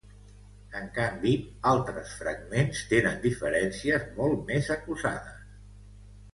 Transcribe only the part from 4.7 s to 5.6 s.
acusades.